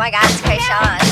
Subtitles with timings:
[0.00, 1.09] my God, it's Kreayshawn.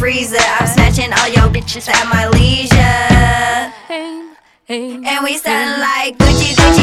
[0.00, 0.38] freezer.
[0.58, 3.70] I'm snatching all your bitches at my leisure.
[4.66, 6.79] And we sound like Gucci Gucci.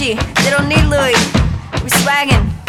[0.00, 1.12] Gucci, they don't need Louis.
[1.84, 2.59] We swaggin'.